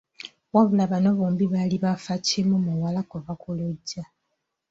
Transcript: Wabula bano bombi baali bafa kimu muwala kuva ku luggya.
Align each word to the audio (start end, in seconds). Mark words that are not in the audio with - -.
Wabula 0.53 0.83
bano 0.91 1.09
bombi 1.19 1.45
baali 1.53 1.77
bafa 1.83 2.13
kimu 2.27 2.57
muwala 2.65 2.99
kuva 3.09 3.31
ku 3.41 3.49
luggya. 3.57 4.03